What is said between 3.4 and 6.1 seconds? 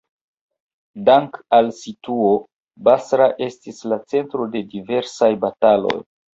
estis la centro de diversaj bataloj.